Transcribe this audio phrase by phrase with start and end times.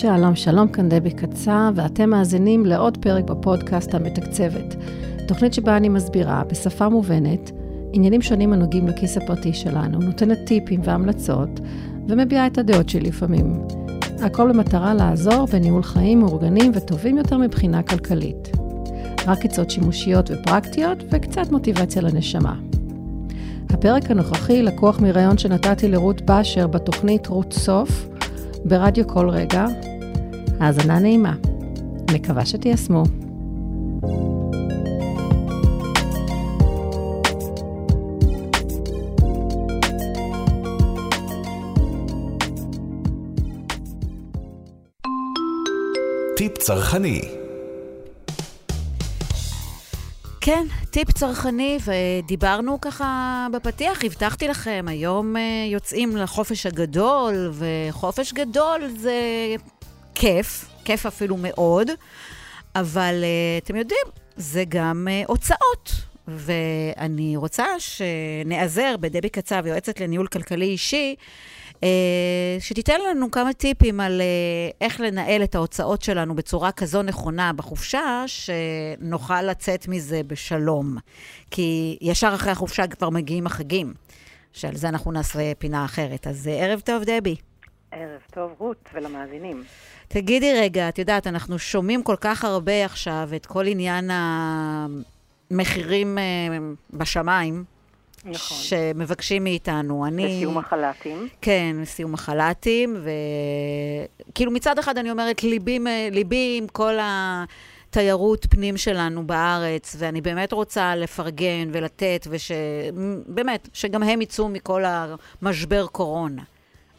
[0.00, 4.76] שלום, שלום, כאן דבי קצה, ואתם מאזינים לעוד פרק בפודקאסט המתקצבת.
[5.28, 7.50] תוכנית שבה אני מסבירה, בשפה מובנת,
[7.92, 11.60] עניינים שונים הנוגעים לכיס הפרטי שלנו, נותנת טיפים והמלצות,
[12.08, 13.66] ומביעה את הדעות שלי לפעמים.
[14.22, 18.50] הכל במטרה לעזור בניהול חיים מאורגנים וטובים יותר מבחינה כלכלית.
[19.26, 22.54] רק עצות שימושיות ופרקטיות, וקצת מוטיבציה לנשמה.
[23.70, 28.08] הפרק הנוכחי לקוח מראיון שנתתי לרות באשר בתוכנית רות סוף,
[28.64, 29.66] ברדיו כל רגע.
[30.60, 31.34] האזנה נעימה.
[32.14, 33.02] מקווה שתיישמו.
[46.36, 47.20] טיפ צרכני
[50.46, 55.42] כן, טיפ צרכני, ודיברנו ככה בפתיח, הבטחתי לכם, היום אה,
[55.72, 59.20] יוצאים לחופש הגדול, וחופש גדול זה
[60.18, 61.90] כיף, כיף אפילו מאוד,
[62.74, 65.92] אבל אה, אתם יודעים, זה גם אה, הוצאות.
[66.28, 71.14] ואני רוצה שנעזר בדבי קצב, יועצת לניהול כלכלי אישי,
[71.84, 71.88] אה,
[72.60, 74.22] שתיתן לנו כמה טיפים על
[74.80, 80.96] איך לנהל את ההוצאות שלנו בצורה כזו נכונה בחופשה, שנוכל לצאת מזה בשלום.
[81.50, 83.94] כי ישר אחרי החופשה כבר מגיעים החגים,
[84.52, 86.26] שעל זה אנחנו נעשה פינה אחרת.
[86.26, 87.36] אז ערב טוב, דבי.
[87.90, 89.64] ערב טוב, רות, ולמאזינים.
[90.08, 94.10] תגידי רגע, את יודעת, אנחנו שומעים כל כך הרבה עכשיו את כל עניין
[95.50, 96.18] המחירים
[96.92, 97.64] בשמיים.
[98.24, 98.58] נכון.
[98.58, 100.06] שמבקשים מאיתנו.
[100.06, 100.36] אני...
[100.36, 101.28] לסיום החל"תים.
[101.40, 102.96] כן, לסיום החל"תים,
[104.32, 105.78] וכאילו מצד אחד אני אומרת, ליבי,
[106.10, 114.22] ליבי עם כל התיירות פנים שלנו בארץ, ואני באמת רוצה לפרגן ולתת, ושבאמת, שגם הם
[114.22, 116.42] יצאו מכל המשבר קורונה.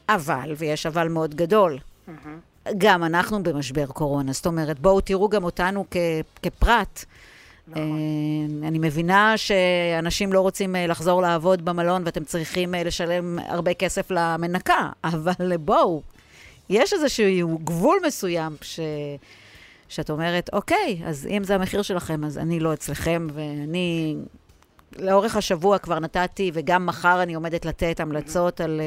[0.10, 2.12] אבל, ויש אבל מאוד גדול, mm-hmm.
[2.78, 4.33] גם אנחנו במשבר קורונה.
[4.33, 5.98] זאת אומרת, בואו תראו גם אותנו כ-
[6.44, 7.05] כפרט.
[7.67, 7.82] נכון.
[8.64, 13.73] אה, אני מבינה שאנשים לא רוצים אה, לחזור לעבוד במלון ואתם צריכים אה, לשלם הרבה
[13.73, 16.02] כסף למנקה, אבל בואו,
[16.70, 18.80] יש איזשהו גבול מסוים ש...
[19.89, 24.16] שאת אומרת, אוקיי, אז אם זה המחיר שלכם, אז אני לא אצלכם, ואני
[24.99, 28.82] לאורך השבוע כבר נתתי, וגם מחר אני עומדת לתת המלצות על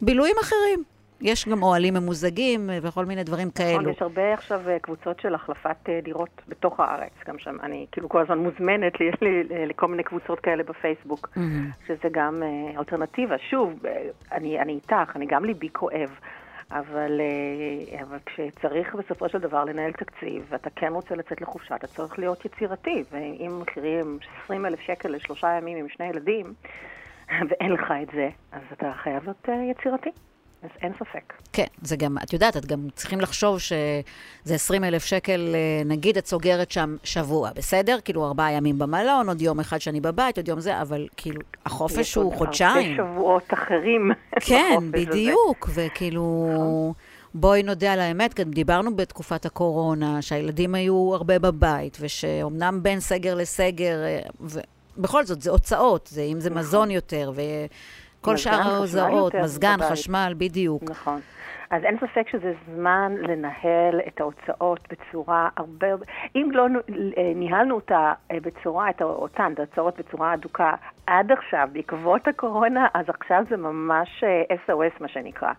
[0.00, 0.84] בילויים אחרים.
[1.22, 3.80] יש גם אוהלים ממוזגים אה, וכל מיני דברים נכון, כאלו.
[3.80, 7.12] נכון, יש הרבה עכשיו אה, קבוצות של החלפת אה, דירות בתוך הארץ.
[7.28, 11.86] גם שם, אני כאילו כל הזמן מוזמנת, יש לי לכל מיני קבוצות כאלה בפייסבוק, mm-hmm.
[11.86, 12.42] שזה גם
[12.78, 13.36] אלטרנטיבה.
[13.50, 13.72] שוב,
[14.32, 16.10] אני, אני איתך, אני גם ליבי כואב.
[16.70, 17.20] אבל,
[18.02, 22.44] אבל כשצריך בסופו של דבר לנהל תקציב, ואתה כן רוצה לצאת לחופשה, אתה צריך להיות
[22.44, 23.04] יצירתי.
[23.10, 26.46] ואם מחירים 20 אלף שקל לשלושה ימים עם שני ילדים,
[27.48, 30.10] ואין לך את זה, אז אתה חייב להיות יצירתי.
[30.62, 31.32] אז אין ספק.
[31.52, 36.16] כן, זה גם, את יודעת, את גם צריכים לחשוב שזה 20 אלף שקל, אה, נגיד
[36.18, 37.98] את סוגרת שם שבוע, בסדר?
[38.04, 42.14] כאילו ארבעה ימים במלון, עוד יום אחד שאני בבית, עוד יום זה, אבל כאילו, החופש
[42.14, 42.92] הוא חודשיים.
[42.92, 44.10] יש הרבה שבועות אחרים.
[44.46, 45.86] כן, בדיוק, הזה.
[45.86, 46.48] וכאילו...
[46.54, 46.92] נכון.
[47.34, 53.34] בואי נודה על האמת, גם דיברנו בתקופת הקורונה, שהילדים היו הרבה בבית, ושאומנם בין סגר
[53.34, 54.20] לסגר, אה,
[54.96, 56.62] ובכל זאת, זה הוצאות, זה, אם זה נכון.
[56.62, 57.40] מזון יותר, ו...
[58.22, 60.82] כל שאר ההוזעות, מזגן, חשמל, בדיוק.
[60.90, 61.20] נכון.
[61.72, 65.86] אז אין ספק שזה זמן לנהל את ההוצאות בצורה הרבה...
[66.36, 66.66] אם לא
[67.18, 70.74] אה, ניהלנו אותה אה, בצורה, את אותן, את ההוצאות בצורה אדוקה
[71.06, 74.24] עד עכשיו, בעקבות הקורונה, אז עכשיו זה ממש
[74.66, 75.52] SOS, אה, מה שנקרא.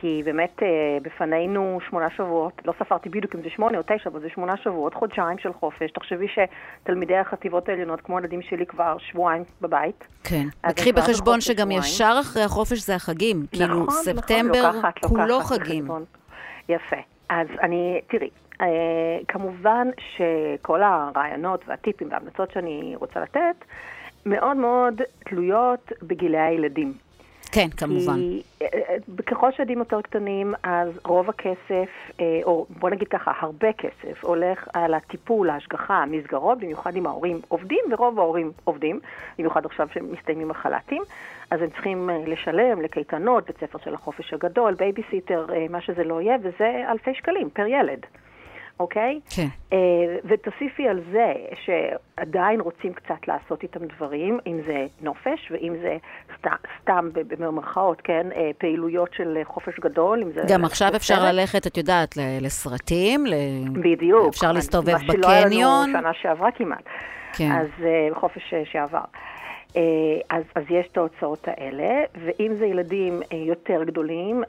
[0.00, 4.20] כי באמת אה, בפנינו שמונה שבועות, לא ספרתי בדיוק אם זה שמונה או תשע, אבל
[4.20, 5.90] זה שמונה שבועות, חודשיים של חופש.
[5.90, 10.04] תחשבי שתלמידי החטיבות העליונות, כמו הילדים שלי, כבר שבועיים בבית.
[10.24, 10.46] כן.
[10.70, 11.80] וקחי בחשבון שגם שבועיים.
[11.80, 13.36] ישר אחרי החופש זה החגים.
[13.36, 15.84] נכון, כאילו, נכון, ספטמבר לוקחת, כולו לוקחת חגים.
[15.84, 16.04] בחשבון.
[16.68, 16.96] יפה.
[17.28, 18.66] אז אני, תראי, אה,
[19.28, 23.64] כמובן שכל הרעיונות והטיפים וההמלצות שאני רוצה לתת,
[24.26, 27.07] מאוד מאוד תלויות בגילי הילדים.
[27.52, 28.14] כן, כמובן.
[28.14, 28.96] כי אה, אה,
[29.26, 31.88] ככל שהילדים יותר קטנים, אז רוב הכסף,
[32.20, 37.40] אה, או בוא נגיד ככה, הרבה כסף, הולך על הטיפול, ההשגחה, המסגרות, במיוחד אם ההורים
[37.48, 39.00] עובדים, ורוב ההורים עובדים,
[39.38, 41.02] במיוחד עכשיו שהם מסתיימים החל"תים,
[41.50, 46.36] אז הם צריכים לשלם לקייטנות, בית ספר של החופש הגדול, בייביסיטר, מה שזה לא יהיה,
[46.42, 48.00] וזה אלפי שקלים per ילד.
[48.80, 49.20] אוקיי?
[49.30, 49.46] כן.
[49.70, 49.74] Uh,
[50.24, 51.32] ותוסיפי על זה
[51.64, 55.96] שעדיין רוצים קצת לעשות איתם דברים, אם זה נופש ואם זה
[56.42, 56.50] סת,
[56.82, 60.40] סתם במרכאות, כן, uh, פעילויות של חופש גדול, אם זה...
[60.48, 61.34] גם עכשיו אפשר סרט.
[61.34, 63.34] ללכת, את יודעת, לסרטים, ל...
[63.72, 64.28] בדיוק.
[64.28, 65.06] אפשר להסתובב בקניון.
[65.06, 66.84] מה שלא היה לנו שנה שעברה כמעט.
[67.32, 67.52] כן.
[67.52, 69.04] אז uh, חופש שעבר.
[70.30, 74.42] אז, אז יש את ההוצאות האלה, ואם זה ילדים יותר גדולים,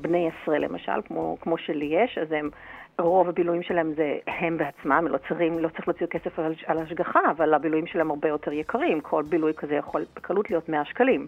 [0.00, 2.50] בני עשרה למשל, כמו, כמו שלי יש, אז הם...
[2.98, 7.20] רוב הבילויים שלהם זה הם בעצמם, לא, צריכים, לא צריך להוציא כסף על, על השגחה,
[7.30, 9.00] אבל הבילויים שלהם הרבה יותר יקרים.
[9.00, 11.26] כל בילוי כזה יכול בקלות להיות 100 שקלים,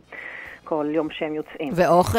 [0.65, 1.73] כל יום שהם יוצאים.
[1.77, 2.19] ואוכל?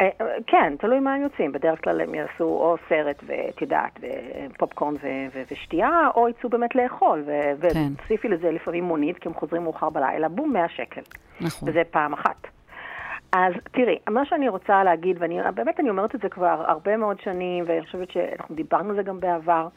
[0.00, 0.08] אה,
[0.46, 1.52] כן, תלוי מה הם יוצאים.
[1.52, 4.00] בדרך כלל הם יעשו או סרט, ואת יודעת,
[4.54, 4.94] ופופקורן
[5.50, 7.24] ושתייה, או יצאו באמת לאכול.
[7.26, 7.92] כן.
[7.96, 11.00] ותוסיפי לזה לפעמים מונית, כי הם חוזרים מאוחר בלילה, בום, 100 שקל.
[11.40, 11.68] נכון.
[11.68, 12.46] וזה פעם אחת.
[13.36, 17.64] אז תראי, מה שאני רוצה להגיד, ובאמת אני אומרת את זה כבר הרבה מאוד שנים,
[17.66, 19.68] ואני חושבת שאנחנו דיברנו על זה גם בעבר,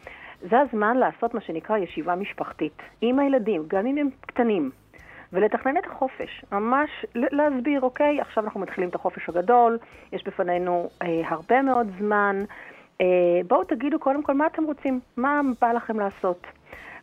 [0.49, 4.71] זה הזמן לעשות מה שנקרא ישיבה משפחתית, עם הילדים, גם אם הם קטנים,
[5.33, 6.45] ולתכנן את החופש.
[6.51, 9.77] ממש להסביר, אוקיי, עכשיו אנחנו מתחילים את החופש הגדול,
[10.13, 12.43] יש בפנינו אה, הרבה מאוד זמן,
[13.01, 13.05] אה,
[13.47, 16.47] בואו תגידו קודם כל מה אתם רוצים, מה בא לכם לעשות.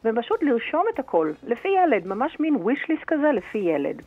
[0.04, 4.02] ופשוט לרשום את הכל, לפי ילד, ממש מין wish list כזה לפי ילד.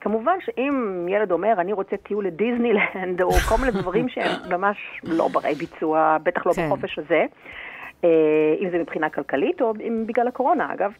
[0.00, 5.28] כמובן שאם ילד אומר, אני רוצה טיול לדיסנילנד, או כל מיני דברים שהם ממש לא
[5.28, 6.66] ברי ביצוע, בטח לא כן.
[6.66, 7.26] בחופש הזה,
[8.04, 10.92] אה, אם זה מבחינה כלכלית או אם בגלל הקורונה, אגב.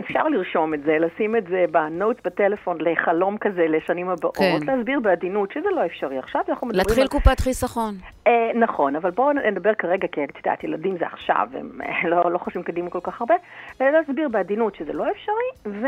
[0.00, 4.58] אפשר לרשום את זה, לשים את זה בנוטס בטלפון לחלום כזה לשנים הבאות, כן.
[4.66, 6.18] להסביר בעדינות שזה לא אפשרי.
[6.18, 6.86] עכשיו אנחנו מדברים...
[6.86, 7.08] להתחיל על...
[7.08, 7.94] קופת חיסכון.
[8.26, 12.32] אה, נכון, אבל בואו נדבר כרגע, כי את יודעת, ילדים זה עכשיו, הם אה, לא,
[12.32, 13.34] לא חושבים קדימה כל כך הרבה,
[13.80, 15.78] להסביר בעדינות שזה לא אפשרי,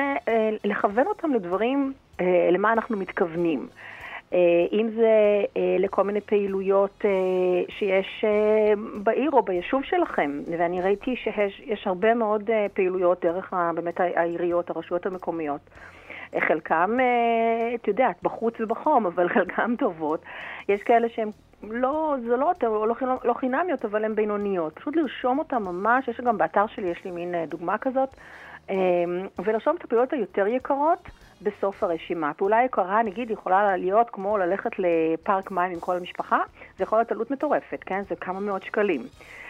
[0.64, 3.68] ולכוון אותם לדברים, אה, למה אנחנו מתכוונים.
[4.32, 4.38] אה,
[4.72, 7.10] אם זה אה, לכל מיני פעילויות אה,
[7.68, 8.24] שיש
[9.02, 15.60] בעיר או ביישוב שלכם, ואני ראיתי שיש הרבה מאוד פעילויות דרך באמת העיריות, הרשויות המקומיות.
[16.48, 16.98] חלקם,
[17.74, 20.22] את יודעת, בחוץ ובחום, אבל חלקם טובות.
[20.68, 21.30] יש כאלה שהן
[21.62, 24.72] לא זולות או לא, לא, לא חינמיות, אבל הן בינוניות.
[24.74, 28.08] פשוט לרשום אותן ממש, יש גם באתר שלי, יש לי מין דוגמה כזאת,
[29.44, 31.08] ולרשום את הפעילויות היותר יקרות.
[31.42, 32.34] בסוף הרשימה.
[32.34, 36.38] פעולה יקרה, נגיד, יכולה להיות כמו ללכת לפארק מים עם כל המשפחה,
[36.78, 38.02] זה יכול להיות עלות מטורפת, כן?
[38.08, 39.02] זה כמה מאות שקלים.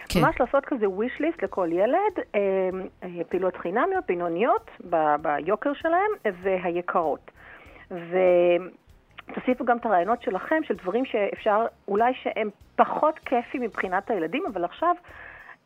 [0.09, 0.21] כן.
[0.21, 2.41] ממש לעשות כזה wish list לכל ילד, אה,
[3.03, 6.11] אה, פעילות חינמיות, בינוניות, ב- ביוקר שלהם,
[6.43, 7.31] והיקרות.
[7.91, 14.65] ותוסיפו גם את הרעיונות שלכם, של דברים שאפשר, אולי שהם פחות כיפים מבחינת הילדים, אבל
[14.65, 14.95] עכשיו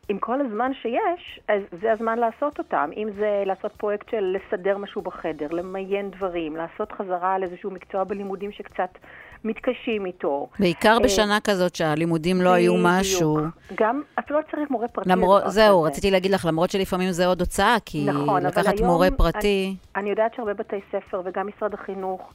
[0.08, 2.90] עם כל הזמן שיש, אז זה הזמן לעשות אותם.
[2.96, 8.04] אם זה לעשות פרויקט של לסדר משהו בחדר, למיין דברים, לעשות חזרה על איזשהו מקצוע
[8.04, 8.98] בלימודים שקצת
[9.44, 10.48] מתקשים איתו.
[10.58, 13.38] בעיקר אה, בשנה כזאת שהלימודים לא היו משהו.
[13.74, 15.10] גם, אפילו לא צריך מורה פרטי.
[15.10, 19.66] למרות, זהו, רציתי להגיד לך, למרות שלפעמים זה עוד הוצאה, כי נכון, לקחת מורה פרטי...
[19.94, 22.32] אני, אני יודעת שהרבה בתי ספר וגם משרד החינוך,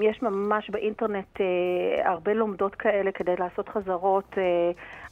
[0.00, 4.42] יש ממש באינטרנט אה, הרבה לומדות כאלה כדי לעשות חזרות אה,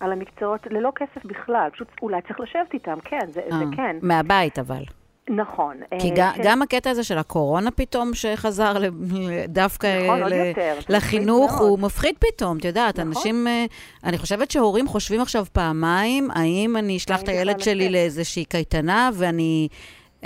[0.01, 1.69] על המקצועות ללא כסף בכלל.
[1.73, 3.97] פשוט אולי צריך לשבת איתם, כן, זה, אה, זה כן.
[4.03, 4.85] מהבית אבל.
[5.29, 5.77] נכון.
[5.99, 6.39] כי אה, ש...
[6.45, 8.73] גם הקטע הזה של הקורונה פתאום, שחזר
[9.49, 10.35] דווקא נכון, ל...
[10.89, 13.09] לחינוך, הוא מפחיד פתאום, את יודעת, נכון.
[13.09, 13.65] אנשים, אה,
[14.05, 19.69] אני חושבת שהורים חושבים עכשיו פעמיים, האם אני אשלח את הילד שלי לאיזושהי קייטנה, ואני...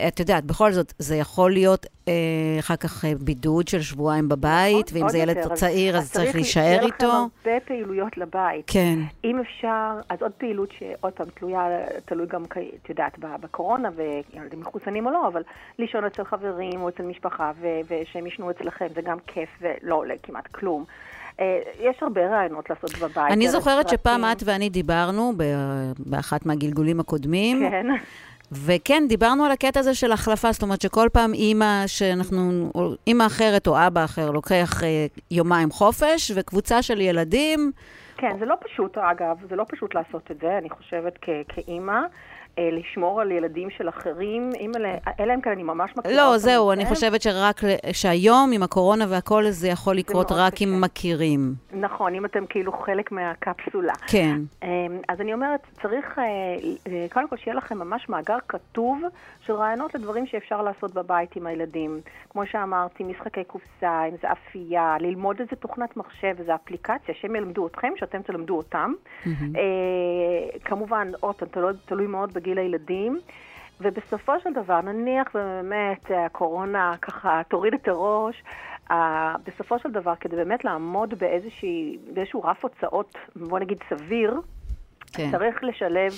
[0.09, 2.13] את יודעת, בכל זאת, זה יכול להיות אה,
[2.59, 6.13] אחר כך אה, בידוד של שבועיים בבית, נכון, ואם זה ילד יותר, צעיר, אז, אז
[6.13, 6.97] צריך להישאר איתו.
[6.97, 8.65] צריך הרבה פעילויות לבית.
[8.67, 8.99] כן.
[9.25, 11.67] אם אפשר, אז עוד פעילות שעוד פעם תלויה,
[12.05, 15.43] תלוי גם, את יודעת, בקורונה, וילדים מחוסנים או לא, אבל
[15.79, 20.15] לישון אצל חברים או אצל משפחה, ו- ושהם ישנו אצלכם, זה גם כיף ולא עולה
[20.23, 20.85] כמעט כלום.
[21.41, 23.33] אה, יש הרבה רעיונות לעשות בבית.
[23.33, 25.33] אני זוכרת שפעם את ואני דיברנו
[25.99, 27.71] באחת מהגלגולים הקודמים.
[27.71, 27.87] כן.
[28.53, 32.71] וכן, דיברנו על הקטע הזה של החלפה, זאת אומרת שכל פעם אימא שאנחנו,
[33.07, 37.73] אימא אחרת או אבא אחר לוקח אה, יומיים חופש, וקבוצה של ילדים...
[38.17, 42.01] כן, זה לא פשוט, אגב, זה לא פשוט לעשות את זה, אני חושבת כאימא.
[42.59, 44.51] אה, לשמור על ילדים של אחרים,
[45.21, 46.33] אלא אם כן אני ממש מכירה לא, אותם.
[46.33, 47.61] לא, זהו, אני חושבת שרק,
[47.93, 50.65] שהיום עם הקורונה והכל זה יכול לקרות רק קשה.
[50.65, 51.55] אם מכירים.
[51.73, 53.93] נכון, אם אתם כאילו חלק מהקפסולה.
[54.07, 54.41] כן.
[54.63, 54.69] אמ,
[55.09, 56.25] אז אני אומרת, צריך, אה,
[56.87, 59.03] אה, קודם כל שיהיה לכם ממש מאגר כתוב
[59.47, 62.01] של רעיונות לדברים שאפשר לעשות בבית עם הילדים.
[62.31, 67.67] כמו שאמרתי, משחקי קופסה, אם זה אפייה, ללמוד איזה תוכנת מחשב, איזה אפליקציה, שהם ילמדו
[67.67, 68.93] אתכם, שאתם תלמדו אותם.
[69.25, 69.29] Mm-hmm.
[70.65, 71.35] כמובן, עוד
[71.87, 72.59] תלוי מאוד בגיל.
[72.59, 73.21] הילדים.
[73.81, 78.43] ובסופו של דבר, נניח ובאמת הקורונה ככה תוריד את הראש,
[78.91, 78.95] uh,
[79.47, 84.41] בסופו של דבר, כדי באמת לעמוד באיזשהו רף הוצאות, בוא נגיד סביר,
[85.13, 85.31] כן.
[85.31, 86.13] צריך לשלב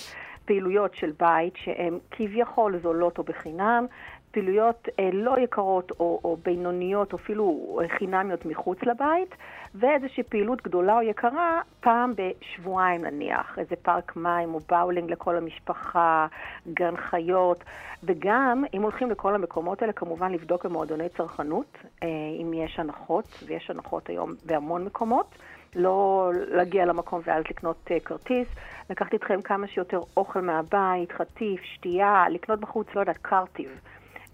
[0.45, 3.87] פעילויות של בית שהן כביכול זולות או בחינם,
[4.31, 9.35] פעילויות אה, לא יקרות או, או בינוניות, או אפילו חינמיות מחוץ לבית,
[9.75, 16.27] ואיזושהי פעילות גדולה או יקרה פעם בשבועיים נניח, איזה פארק מים או באולינג לכל המשפחה,
[16.73, 17.65] גן חיות,
[18.03, 22.09] וגם אם הולכים לכל המקומות האלה, כמובן לבדוק במועדוני צרכנות, אה,
[22.43, 25.35] אם יש הנחות, ויש הנחות היום בהמון מקומות.
[25.77, 28.49] לא להגיע למקום ואז לקנות uh, כרטיס,
[28.91, 33.81] לקחת איתכם כמה שיותר אוכל מהבית, חטיף, שתייה, לקנות בחוץ, לא יודעת, קרטיב.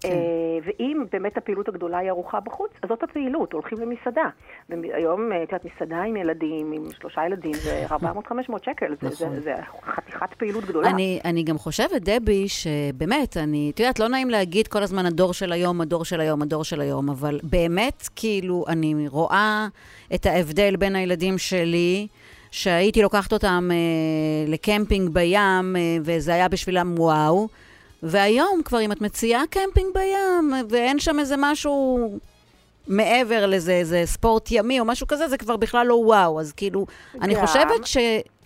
[0.01, 0.09] כן.
[0.09, 0.15] אה,
[0.65, 4.29] ואם באמת הפעילות הגדולה היא ארוחה בחוץ, אז זאת הפעילות, הולכים למסעדה.
[4.69, 7.95] והיום, אה, את יודעת, מסעדה עם ילדים, עם שלושה ילדים, זה 400-500
[8.65, 9.39] שקל, זה, זה, נכון.
[9.39, 9.53] זה
[9.85, 10.89] חתיכת פעילות גדולה.
[10.89, 15.33] אני, אני גם חושבת, דבי, שבאמת, אני, את יודעת, לא נעים להגיד כל הזמן הדור
[15.33, 19.67] של היום, הדור של היום, הדור של היום, אבל באמת, כאילו, אני רואה
[20.15, 22.07] את ההבדל בין הילדים שלי,
[22.51, 27.47] שהייתי לוקחת אותם אה, לקמפינג בים, אה, וזה היה בשבילם וואו.
[28.03, 32.09] והיום כבר אם את מציעה קמפינג בים, ואין שם איזה משהו
[32.87, 36.39] מעבר לזה, איזה ספורט ימי או משהו כזה, זה כבר בכלל לא וואו.
[36.39, 36.85] אז כאילו,
[37.15, 37.23] גם.
[37.23, 37.85] אני חושבת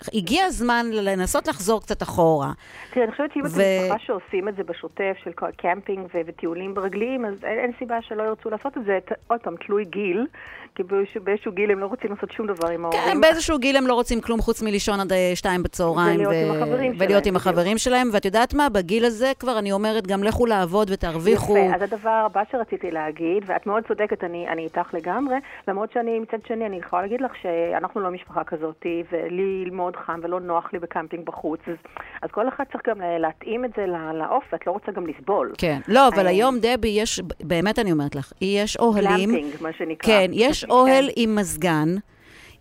[0.04, 2.52] שהגיע הזמן לנסות לחזור קצת אחורה.
[2.94, 3.48] תראה, אני חושבת שאם ו...
[3.48, 8.24] אתם משפחה שעושים את זה בשוטף, של קמפינג וטיולים ברגליים, אז אין, אין סיבה שלא
[8.24, 10.28] ירצו לעשות את זה, עוד פעם, תלוי גיל.
[10.76, 10.84] כי
[11.24, 13.02] באיזשהו גיל הם לא רוצים לעשות שום דבר עם ההורים.
[13.06, 16.20] כן, באיזשהו גיל הם לא רוצים כלום חוץ מלישון עד אה, שתיים בצהריים.
[16.20, 16.46] ולהיות ו...
[16.46, 17.08] עם החברים שלהם.
[17.08, 18.70] ולהיות עם החברים שלהם, ואת יודעת מה?
[18.70, 21.58] בגיל הזה כבר אני אומרת, גם לכו לעבוד ותרוויחו.
[21.58, 25.36] יפה, אז הדבר הבא שרציתי להגיד, ואת מאוד צודקת, אני, אני איתך לגמרי,
[25.68, 30.20] למרות שאני מצד שני, אני יכולה להגיד לך שאנחנו לא משפחה כזאת, ולי מאוד חם
[30.24, 31.76] ולא נוח לי בקמפינג בחוץ, אז,
[32.22, 35.52] אז כל אחד צריך גם להתאים את זה אליו, ואת לא רוצה גם לסבול.
[35.58, 39.30] כן, לא, אבל אה, היום, דבי, יש, באמת אני אומרת לך, יש אוהלים.
[39.30, 40.08] גלמפינג, מה שנקרא.
[40.08, 41.14] כן, יש אוהל כן.
[41.16, 41.96] עם מזגן.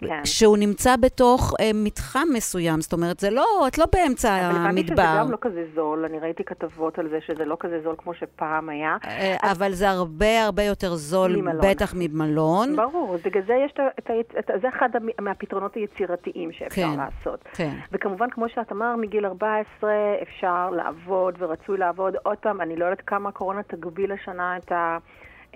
[0.08, 0.24] כן.
[0.24, 4.62] שהוא נמצא בתוך אה, מתחם מסוים, זאת אומרת, זה לא, את לא באמצע אבל המדבר.
[4.62, 7.80] אבל הבנתי שזה גם לא כזה זול, אני ראיתי כתבות על זה שזה לא כזה
[7.82, 8.96] זול כמו שפעם היה.
[9.04, 9.56] אה, אז...
[9.56, 11.70] אבל זה הרבה הרבה יותר זול, ממלון.
[11.70, 12.76] בטח ממלון.
[12.76, 14.88] ברור, בגלל זה יש את, את, את, זה אחד
[15.20, 17.44] מהפתרונות היצירתיים שאפשר כן, לעשות.
[17.52, 17.74] כן.
[17.92, 19.90] וכמובן, כמו שאת אמרת, מגיל 14
[20.22, 22.16] אפשר לעבוד ורצוי לעבוד.
[22.22, 24.98] עוד פעם, אני לא יודעת כמה הקורונה תגביל השנה את ה...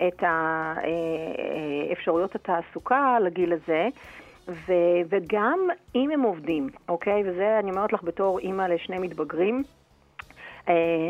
[0.07, 0.23] את
[1.91, 3.87] האפשרויות התעסוקה לגיל הזה.
[4.47, 4.73] ו,
[5.09, 5.59] וגם
[5.95, 7.23] אם הם עובדים, אוקיי?
[7.29, 9.63] וזה אני אומרת לך בתור אימא לשני מתבגרים.
[10.65, 10.67] Uh,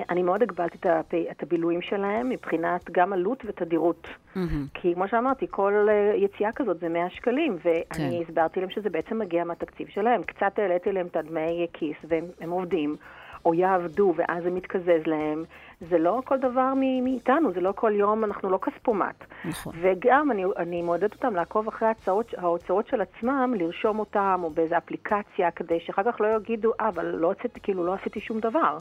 [0.10, 1.14] אני מאוד הגבלתי את, הפ...
[1.32, 4.08] את הבילויים שלהם מבחינת גם עלות ותדירות.
[4.08, 4.40] Mm-hmm.
[4.74, 7.86] כי כמו שאמרתי, כל uh, יציאה כזאת זה 100 שקלים, ואני
[8.18, 8.22] כן.
[8.22, 10.24] הסברתי להם שזה בעצם מגיע מהתקציב שלהם.
[10.24, 12.96] קצת העליתי להם את הדמי כיס, והם עובדים.
[13.46, 15.44] או יעבדו ואז זה מתקזז להם.
[15.82, 16.74] זה לא כל דבר
[17.04, 19.26] מאיתנו, זה לא כל יום, אנחנו לא כספומט.
[19.46, 19.74] נכון.
[19.82, 24.78] וגם אני, אני מעודדת אותם לעקוב אחרי ההצעות, ההוצאות של עצמם, לרשום אותם, או באיזו
[24.78, 28.78] אפליקציה, כדי שאחר כך לא יגידו, אה, אבל לא עשיתי, כאילו, לא עשיתי שום דבר.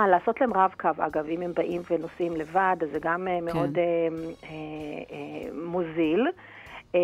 [0.00, 3.44] אה, לעשות להם רב-קו, אגב, אם הם באים ונוסעים לבד, אז זה גם אה, כן.
[3.44, 4.48] מאוד אה, אה,
[5.10, 6.26] אה, מוזיל.
[6.92, 6.96] Uh,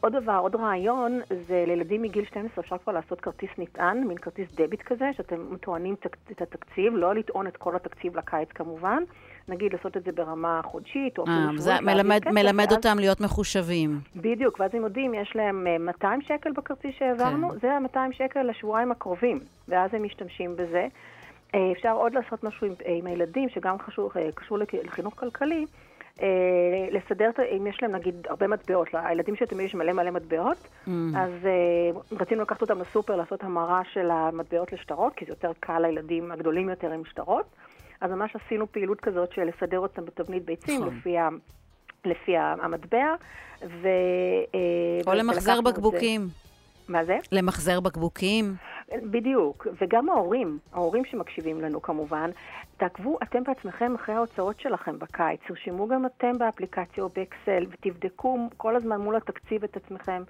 [0.00, 4.48] עוד דבר, עוד רעיון, זה לילדים מגיל 12 אפשר כבר לעשות כרטיס נטען, מין כרטיס
[4.54, 5.94] דביט כזה, שאתם טוענים
[6.30, 9.02] את התקציב, לא לטעון את כל התקציב לקיץ כמובן,
[9.48, 11.80] נגיד לעשות את זה ברמה חודשית, או אפילו שבועית.
[11.80, 14.00] מלמד, מלמד ואז, אותם להיות מחושבים.
[14.16, 17.58] בדיוק, ואז הם יודעים, יש להם 200 שקל בכרטיס שהעברנו, כן.
[17.58, 20.86] זה ה-200 שקל לשבועיים הקרובים, ואז הם משתמשים בזה.
[21.54, 25.66] אה, אפשר עוד לעשות משהו עם, עם הילדים, שגם חשוב, קשור לחינוך כלכלי.
[26.22, 30.90] אה, לסדר, אם יש להם נגיד הרבה מטבעות, לילדים שתמיד יש מלא מלא מטבעות, mm.
[31.16, 35.78] אז אה, רצינו לקחת אותם לסופר לעשות המרה של המטבעות לשטרות, כי זה יותר קל
[35.78, 37.46] לילדים הגדולים יותר עם שטרות.
[38.00, 40.96] אז ממש עשינו פעילות כזאת של לסדר אותם בתבנית ביצים נכון.
[40.96, 41.28] לפי, ה,
[42.04, 43.14] לפי המטבע.
[43.62, 43.88] ו,
[44.54, 46.26] אה, או למחזר בקבוקים.
[46.26, 46.92] זה.
[46.92, 47.18] מה זה?
[47.32, 48.54] למחזר בקבוקים.
[48.96, 52.30] בדיוק, וגם ההורים, ההורים שמקשיבים לנו כמובן,
[52.76, 58.76] תעקבו אתם בעצמכם אחרי ההוצאות שלכם בקיץ, תרשמו גם אתם באפליקציה או באקסל ותבדקו כל
[58.76, 60.22] הזמן מול התקציב את עצמכם,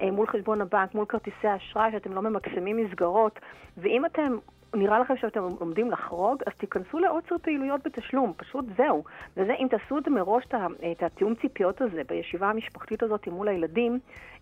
[0.00, 3.40] אה, מול חשבון הבנק, מול כרטיסי האשראי, שאתם לא ממקסמים מסגרות,
[3.76, 4.36] ואם אתם
[4.74, 9.04] נראה לכם שאתם עומדים לחרוג, אז תיכנסו לעוצר פעילויות בתשלום, פשוט זהו.
[9.36, 10.44] וזה, אם תעשו את זה מראש,
[10.92, 13.98] את התיאום ציפיות הזה, בישיבה המשפחתית הזאת מול הילדים,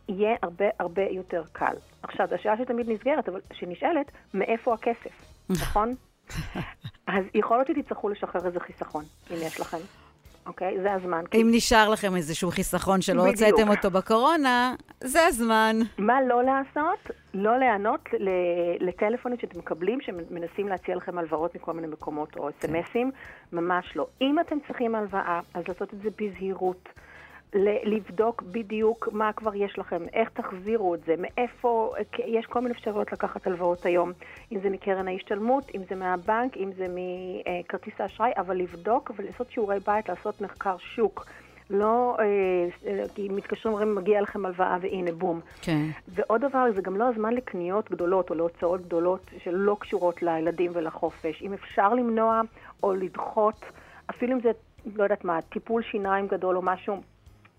[0.08, 1.74] יהיה הרבה הרבה יותר קל.
[2.02, 5.12] עכשיו, זו השאלה שתמיד נסגרת, אבל שנשאלת, מאיפה הכסף,
[5.62, 5.94] נכון?
[7.06, 10.01] אז יכול להיות שתצטרכו לשחרר איזה חיסכון, אם יש לכם.
[10.46, 10.80] אוקיי?
[10.82, 11.24] זה הזמן.
[11.34, 11.56] אם כי...
[11.56, 15.76] נשאר לכם איזשהו חיסכון שלא הוצאתם אותו בקורונה, זה הזמן.
[15.98, 17.10] מה לא לעשות?
[17.34, 18.08] לא להיענות
[18.80, 23.10] לטלפונים שאתם מקבלים, שמנסים להציע לכם הלוואות מכל מיני מקומות, או אס.אם.אסים,
[23.52, 24.06] ממש לא.
[24.20, 26.88] אם אתם צריכים הלוואה, אז לעשות את זה בזהירות.
[27.84, 31.94] לבדוק בדיוק מה כבר יש לכם, איך תחזירו את זה, מאיפה,
[32.26, 34.12] יש כל מיני אפשרויות לקחת הלוואות היום,
[34.52, 39.78] אם זה מקרן ההשתלמות, אם זה מהבנק, אם זה מכרטיס האשראי, אבל לבדוק ולעשות שיעורי
[39.86, 41.26] בית, לעשות מחקר שוק.
[41.70, 42.24] לא, אה,
[42.86, 45.40] אה, כי מתקשרים אומרים, מגיע לכם הלוואה והנה, בום.
[45.62, 45.86] כן.
[46.08, 51.42] ועוד דבר, זה גם לא הזמן לקניות גדולות או להוצאות גדולות שלא קשורות לילדים ולחופש.
[51.42, 52.40] אם אפשר למנוע
[52.82, 53.64] או לדחות,
[54.10, 54.50] אפילו אם זה,
[54.96, 57.02] לא יודעת מה, טיפול שיניים גדול או משהו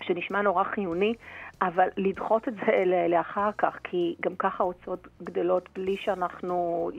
[0.08, 1.14] שנשמע נורא חיוני,
[1.62, 6.90] אבל לדחות את זה לאחר כך, כי גם ככה ההוצאות גדלות בלי שאנחנו...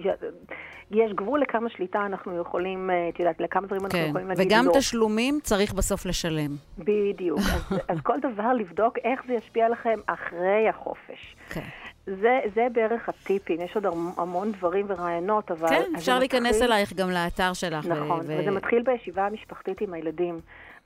[0.90, 4.06] יש גבול לכמה שליטה אנחנו יכולים, אה, את יודעת, לכמה דברים אנחנו כן.
[4.08, 4.73] יכולים להגיד וגם לא.
[4.78, 6.50] תשלומים צריך בסוף לשלם.
[6.78, 7.38] בדיוק.
[7.38, 11.37] אז, אז כל דבר לבדוק איך זה ישפיע לכם אחרי החופש.
[11.49, 11.61] כן.
[12.06, 15.68] זה, זה בערך הטיפים, יש עוד המון דברים ורעיונות, אבל...
[15.68, 17.87] כן, אפשר להיכנס מתחיל- אלייך גם לאתר שלך.
[17.87, 20.40] נכון, ו- וזה מתחיל בישיבה המשפחתית עם הילדים.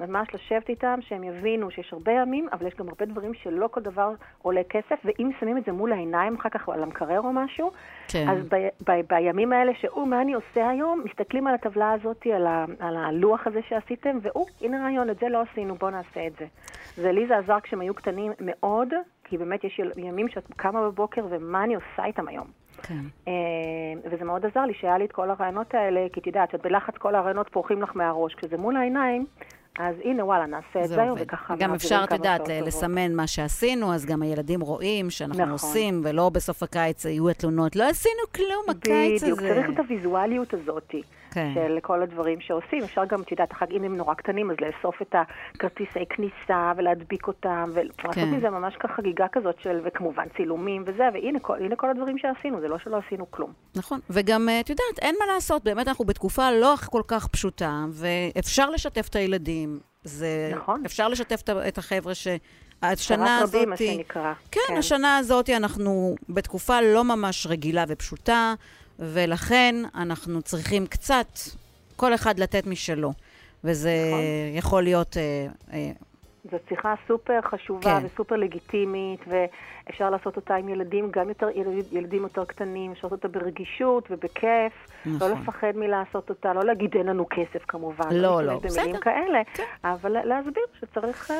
[0.07, 3.81] ממש לשבת איתם, שהם יבינו שיש הרבה ימים, אבל יש גם הרבה דברים שלא כל
[3.81, 4.11] דבר
[4.43, 7.71] עולה כסף, ואם שמים את זה מול העיניים אחר כך על המקרר או משהו,
[8.09, 8.28] כן.
[8.28, 11.02] אז ב- ב- בימים האלה, שאו, מה אני עושה היום?
[11.05, 15.28] מסתכלים על הטבלה הזאת, על, ה- על הלוח הזה שעשיתם, ואו, הנה רעיון, את זה
[15.28, 16.47] לא עשינו, בואו נעשה את זה.
[16.99, 18.88] ולי זה עזר כשהם היו קטנים מאוד,
[19.25, 22.47] כי באמת יש ימים שאת קמה בבוקר, ומה אני עושה איתם היום?
[22.83, 22.95] כן.
[23.28, 23.33] אה,
[24.11, 26.97] וזה מאוד עזר לי שהיה לי את כל הרעיונות האלה, כי את יודעת, שאת בלחץ
[26.97, 28.35] כל הרעיונות פורחים לך מהראש.
[28.35, 29.26] כשזה מול העיניים,
[29.78, 31.02] אז הנה, וואלה, נעשה את זה זה.
[31.16, 32.49] וככה גם אפשר, את יודעת.
[32.49, 35.52] לסמן מה שעשינו, אז גם הילדים רואים שאנחנו נכון.
[35.52, 39.32] עושים, ולא בסוף הקיץ יהיו התלונות, לא עשינו כלום הקיץ הזה.
[39.32, 40.94] בדיוק, צריך את הוויזואליות הזאת.
[41.30, 41.50] כן.
[41.54, 42.82] של כל הדברים שעושים.
[42.85, 47.26] אפשר גם, את יודעת, כך, אם הם נורא קטנים, אז לאסוף את הכרטיסי כניסה ולהדביק
[47.26, 48.30] אותם, ולעשות כן.
[48.30, 52.78] מזה ממש חגיגה כזאת של, וכמובן צילומים וזה, והנה כל, כל הדברים שעשינו, זה לא
[52.78, 53.52] שלא עשינו כלום.
[53.76, 57.85] נכון, וגם, אה, את יודעת, אין מה לעשות, באמת אנחנו בתקופה לא כל כך פשוטה,
[57.90, 59.78] ואפשר לשתף את הילדים.
[60.04, 60.50] זה...
[60.56, 60.82] נכון.
[60.87, 62.28] אפשר לשתף את החבר'ה ש...
[62.82, 63.54] השנה צרת הזאת...
[63.54, 64.32] רבים, מה שנקרא.
[64.50, 68.54] כן, השנה הזאת אנחנו בתקופה לא ממש רגילה ופשוטה,
[68.99, 71.26] ולכן אנחנו צריכים קצת,
[71.97, 73.12] כל אחד לתת משלו.
[73.64, 74.21] וזה נכון.
[74.59, 75.17] יכול להיות...
[75.17, 75.90] אה, אה,
[76.50, 78.07] זו שיחה סופר חשובה כן.
[78.07, 83.25] וסופר לגיטימית, ואפשר לעשות אותה עם ילדים, גם יותר, ילד- ילדים יותר קטנים, אפשר לעשות
[83.25, 84.73] אותה ברגישות ובכיף,
[85.07, 85.31] נכון.
[85.31, 89.00] לא לפחד מלעשות אותה, לא להגיד אין לנו כסף כמובן, לא, לא, בסדר.
[89.00, 89.62] כאלה, כן.
[89.85, 91.37] אבל להסביר שצריך אה,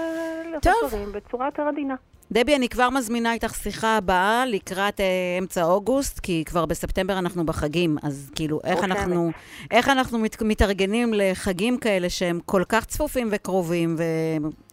[0.53, 0.93] לעשות.
[0.93, 1.95] דברים בצורה יותר עדינה.
[2.32, 5.07] דבי, אני כבר מזמינה איתך שיחה הבאה לקראת אה,
[5.38, 8.96] אמצע אוגוסט, כי כבר בספטמבר אנחנו בחגים, אז כאילו, איך רושמת.
[8.96, 9.31] אנחנו,
[9.70, 13.96] איך אנחנו מת, מתארגנים לחגים כאלה שהם כל כך צפופים וקרובים,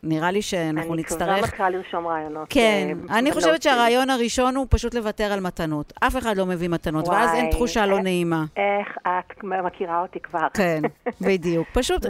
[0.03, 1.43] ונראה לי שאנחנו אני כבר נצטרך...
[1.43, 2.47] מתחילה לרשום רעיונות.
[2.49, 3.71] כן, אה, אני חושבת שלי.
[3.71, 5.93] שהרעיון הראשון הוא פשוט לוותר על מתנות.
[6.03, 8.45] אף אחד לא מביא מתנות, ואז אין וואי, תחושה לא אה, נעימה.
[8.55, 10.47] איך את מכירה אותי כבר.
[10.53, 10.81] כן,
[11.27, 11.67] בדיוק.
[11.73, 12.05] פשוט.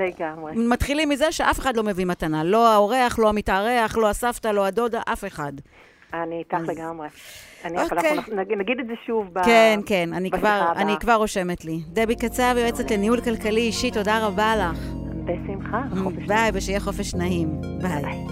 [0.55, 2.43] מתחילים מזה שאף אחד לא מביא מתנה.
[2.43, 5.34] לא האורח, לא המתארח, לא הסבתא, לא הדודה, אף אחד.
[6.13, 7.07] אני איתך אז- לגמרי.
[7.65, 8.11] אני אוקיי.
[8.17, 10.81] אנחנו נג- נגיד את זה שוב ב- כן, כן, אני כבר, הבאה.
[10.81, 11.79] אני כבר רושמת לי.
[11.93, 14.79] דבי קצב, יועצת לניהול כלכלי אישי, תודה רבה לך.
[15.25, 17.61] בשמחה, חופש, ביי, ושיהיה חופש נעים.
[17.81, 18.01] ביי.
[18.01, 18.25] ביי.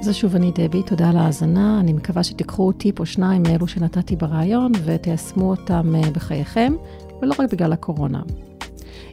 [0.00, 1.80] אז שוב אני דבי, תודה על ההאזנה.
[1.80, 6.72] אני מקווה שתיקחו טיפ או שניים מאלו שנתתי ברעיון ותיישמו אותם אה, בחייכם,
[7.22, 8.22] ולא רק בגלל הקורונה.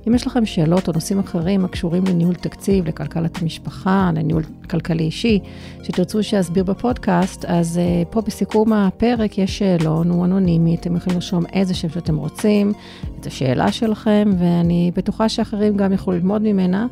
[0.07, 5.39] אם יש לכם שאלות או נושאים אחרים הקשורים לניהול תקציב, לכלכלת המשפחה, לניהול כלכלי אישי,
[5.83, 11.45] שתרצו שאסביר בפודקאסט, אז uh, פה בסיכום הפרק יש שאלון, הוא אנונימי, אתם יכולים לרשום
[11.53, 12.73] איזה שם שאתם רוצים,
[13.19, 16.87] את השאלה שלכם, ואני בטוחה שאחרים גם יוכלו ללמוד ממנה,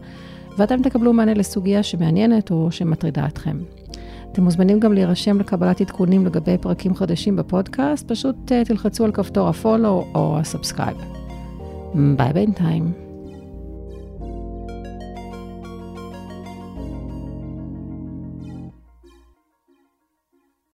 [0.57, 3.57] ואתם תקבלו מענה לסוגיה שמעניינת או שמטרידה אתכם.
[4.31, 9.49] אתם מוזמנים גם להירשם לקבלת עדכונים לגבי פרקים חדשים בפודקאסט, פשוט uh, תלחצו על כפתור
[9.49, 10.97] ה follow או ה subscribe.
[12.17, 13.04] ביי בינתיים.